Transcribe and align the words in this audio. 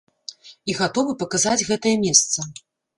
І 0.71 0.75
гатовы 0.79 1.11
паказаць 1.21 1.57
гэтае 1.71 1.95
месца. 2.09 2.53